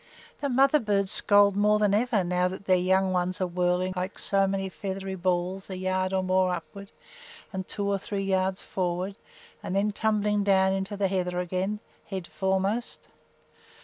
The 0.39 0.49
mother 0.49 0.79
birds 0.79 1.11
scold 1.11 1.55
more 1.55 1.77
than 1.77 1.93
ever, 1.93 2.23
now 2.23 2.47
that 2.47 2.65
their 2.65 2.75
young 2.75 3.13
ones 3.13 3.39
are 3.39 3.45
whirling 3.45 3.93
like 3.95 4.17
so 4.17 4.47
many 4.47 4.67
feathery 4.67 5.13
balls 5.13 5.69
a 5.69 5.77
yard 5.77 6.11
or 6.11 6.23
more 6.23 6.51
upward, 6.55 6.89
and 7.53 7.67
two 7.67 7.87
or 7.87 7.99
three 7.99 8.23
yards 8.23 8.63
forward, 8.63 9.15
and 9.61 9.75
then 9.75 9.91
tumbling 9.91 10.43
down 10.43 10.73
into 10.73 10.97
the 10.97 11.07
heather 11.07 11.37
again, 11.39 11.81
head 12.07 12.25
foremost. 12.25 13.09